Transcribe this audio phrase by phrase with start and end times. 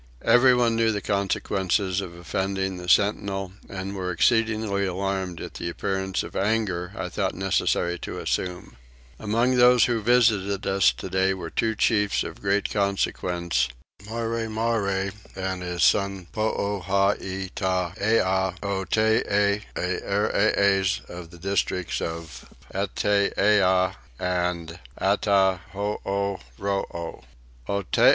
[0.25, 6.23] Everyone knew the consequence of offending the sentinel and were exceedingly alarmed at the appearance
[6.23, 8.77] of anger I thought necessary to assume.
[9.19, 13.67] Among those who visited us today were two chiefs of great consequence,
[14.09, 26.39] Marremarre and his son Poohaitaiah Otee, Earees of the districts of Itteeah and Attahooroo.